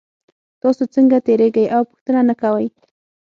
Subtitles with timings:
[0.61, 2.67] تاسو څنګه تیریږئ او پوښتنه نه کوئ